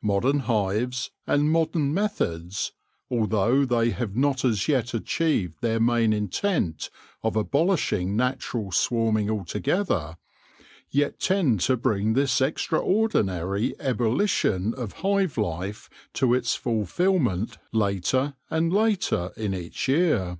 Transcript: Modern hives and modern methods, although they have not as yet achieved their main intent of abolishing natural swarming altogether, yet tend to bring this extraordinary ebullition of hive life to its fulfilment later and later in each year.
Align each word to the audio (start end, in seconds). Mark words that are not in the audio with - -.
Modern 0.00 0.38
hives 0.38 1.10
and 1.26 1.50
modern 1.50 1.92
methods, 1.92 2.72
although 3.10 3.66
they 3.66 3.90
have 3.90 4.16
not 4.16 4.42
as 4.42 4.68
yet 4.68 4.94
achieved 4.94 5.60
their 5.60 5.78
main 5.78 6.14
intent 6.14 6.88
of 7.22 7.36
abolishing 7.36 8.16
natural 8.16 8.72
swarming 8.72 9.28
altogether, 9.30 10.16
yet 10.88 11.20
tend 11.20 11.60
to 11.60 11.76
bring 11.76 12.14
this 12.14 12.40
extraordinary 12.40 13.74
ebullition 13.78 14.72
of 14.72 14.92
hive 15.04 15.36
life 15.36 15.90
to 16.14 16.32
its 16.32 16.54
fulfilment 16.54 17.58
later 17.70 18.32
and 18.48 18.72
later 18.72 19.30
in 19.36 19.52
each 19.52 19.88
year. 19.88 20.38